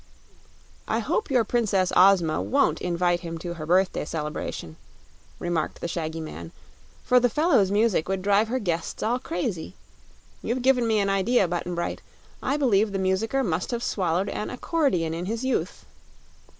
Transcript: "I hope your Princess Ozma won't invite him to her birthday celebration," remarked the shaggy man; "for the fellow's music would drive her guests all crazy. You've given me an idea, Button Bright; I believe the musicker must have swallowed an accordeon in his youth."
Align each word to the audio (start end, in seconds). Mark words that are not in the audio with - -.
"I 0.87 0.97
hope 0.97 1.29
your 1.29 1.43
Princess 1.43 1.93
Ozma 1.95 2.41
won't 2.41 2.81
invite 2.81 3.19
him 3.19 3.37
to 3.37 3.53
her 3.53 3.67
birthday 3.67 4.03
celebration," 4.03 4.77
remarked 5.37 5.79
the 5.79 5.87
shaggy 5.87 6.19
man; 6.19 6.51
"for 7.03 7.19
the 7.19 7.29
fellow's 7.29 7.69
music 7.69 8.09
would 8.09 8.23
drive 8.23 8.47
her 8.47 8.57
guests 8.57 9.03
all 9.03 9.19
crazy. 9.19 9.75
You've 10.41 10.63
given 10.63 10.87
me 10.87 10.97
an 10.97 11.11
idea, 11.11 11.47
Button 11.47 11.75
Bright; 11.75 12.01
I 12.41 12.57
believe 12.57 12.93
the 12.93 12.97
musicker 12.97 13.43
must 13.43 13.69
have 13.69 13.83
swallowed 13.83 14.29
an 14.29 14.49
accordeon 14.49 15.13
in 15.13 15.27
his 15.27 15.45
youth." 15.45 15.85